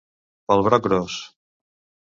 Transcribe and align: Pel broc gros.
Pel 0.51 0.63
broc 0.69 0.87
gros. 0.89 1.21